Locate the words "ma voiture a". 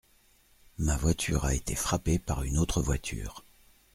0.79-1.53